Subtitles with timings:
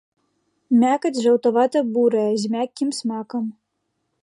[0.83, 3.43] Мякаць жаўтавата-бурая з мяккім смакам.